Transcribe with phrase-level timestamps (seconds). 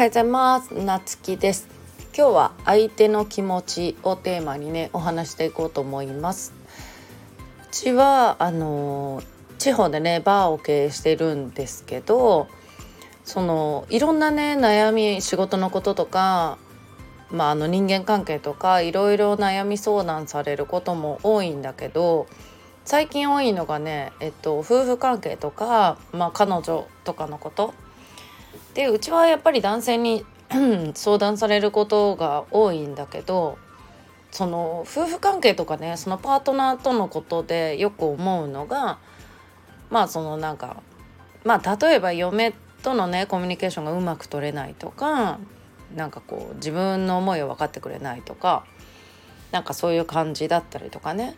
[0.00, 0.72] はようございます。
[0.72, 1.68] なつきです。
[2.16, 6.54] 今日は相手の気持ちをテーマにねお話していこうと思います。
[7.64, 9.22] うちはあの
[9.58, 12.48] 地方でねバーを経営してるんですけど
[13.26, 16.56] そのいろんなね悩み仕事のこととか
[17.30, 22.26] まあ、あの人間関係とかいろいろ悩み相談されることも多いんだけど
[22.86, 27.74] 最近多いのがね、えっと、夫婦関係とか、まあ、彼女とかのこと。
[28.74, 30.24] でうちはやっぱり男性に
[30.94, 33.58] 相談されることが多いんだけど
[34.30, 38.98] その夫婦関係とかねそのパートナーとのことでよく思うのが
[39.90, 40.82] まあそのなんか
[41.44, 42.52] まあ例えば嫁
[42.82, 45.38] とのねコミュニケーションがうまく取れないとか
[45.94, 48.64] なんかこう自分の思いを分かってくれないとか
[49.50, 51.34] なんかそういう感じだったりとかね。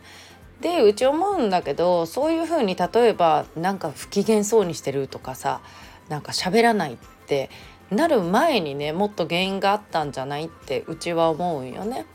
[0.61, 5.61] でうち思うんだけどそういうふうに例えばなんか不機嫌そうにしてるとかさ
[6.09, 7.49] なんか喋らないって
[7.91, 12.05] なる前にねもっと原因があったんじゃないってうちは思うよね。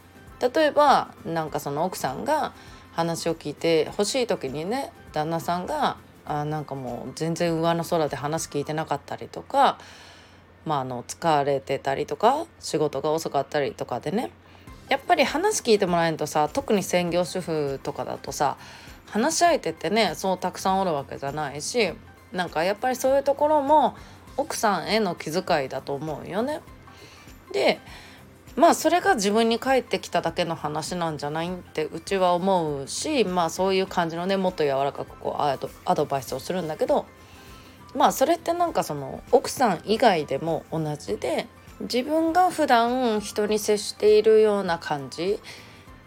[0.41, 2.53] 例えばなんかその奥さんが
[2.92, 9.78] 話を聞いて欲しい時にね旦那さんがあなんかもう全然上の空で話聞いてなかったりとか、
[10.67, 14.30] まあ、あの疲れてたりとか仕事が遅かったりとかでね
[14.89, 18.58] やっぱり話聞いてもらえんとさ特に専業主婦とかだとさ
[19.06, 21.92] 話し相手ってねそうたくさんおるわけじゃないし
[22.32, 23.96] なんかやっぱりそういうところも
[24.36, 26.60] 奥さんへの気遣いだと思うよね。
[27.52, 27.80] で
[28.56, 37.06] まあそれが自分に返ってきただけの話なんじゃないってうちは思うしまあそういう感じのねもっと柔らかくこうアドアドバイスをするんだけど
[37.94, 41.46] まあそれってなんかその奥さん以外でも同じで
[41.80, 45.38] 自分が普段人に接しているような感じ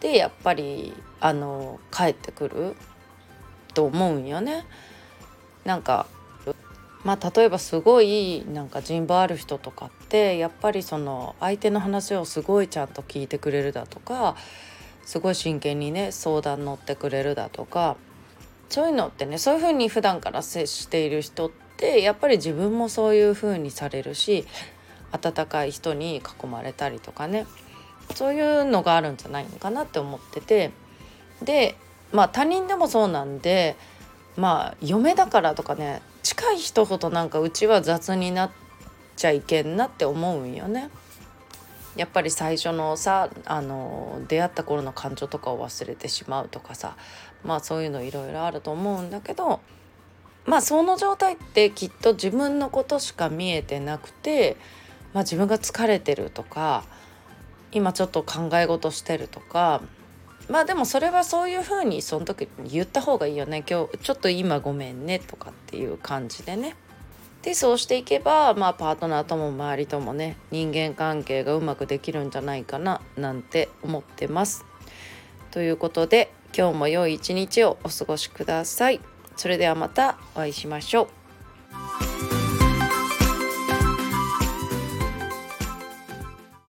[0.02, 2.76] でやっぱりあの返ってくる
[3.74, 4.66] と思うんよね。
[5.66, 6.08] なんか
[7.04, 14.36] まあ例えばすごいなんか人望ある人とかってやっぱりその相手の話をすごいちゃんと聞いてくれるだとか
[15.04, 17.98] すごい真剣にね相談乗ってくれるだとか
[18.70, 24.46] そういうのってねそういうふうに普段から接している人ってやっぱり自分もそういうふうにされるし
[25.12, 27.48] 温かい人に囲まれたりとかね
[28.16, 30.72] そういうのがあるんじゃないのかなって思ってて。
[31.42, 31.76] で
[32.12, 33.76] まあ他人でもそうなんで
[34.38, 38.52] まあ嫁だからとかね近い人ほどなんかうちは雑になっ
[39.16, 40.90] ちゃいけんなって思うんよね。
[41.96, 46.96] やっぱり最初のさあの出会った頃の感情とかを忘れてしまうとかさ
[47.44, 49.60] まあそういうのいろいろあると思うんだけど
[50.46, 54.56] まあその状態ってきっと自分のことしか見えてなくて、
[55.14, 56.86] まあ、自分が疲れてるとか
[57.74, 59.82] 今ちょっと考え事してるとか
[60.50, 66.76] まあでもそれはそういうふうにその時言った方がいいよね今日ちょっと今ごめんねとかっていう感じでね。
[67.42, 74.66] でそうしていけば、まあ、パートナーとも周りともね人間関係がうまくできるんじゃないかななんて思ってます。
[75.50, 79.02] ということで今日も良い一日をお過ごしください。
[79.36, 81.21] それではまたお会いしましょう。